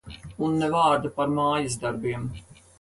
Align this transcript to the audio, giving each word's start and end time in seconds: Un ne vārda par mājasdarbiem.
Un 0.47 0.55
ne 0.61 0.69
vārda 0.77 1.13
par 1.21 1.31
mājasdarbiem. 1.37 2.29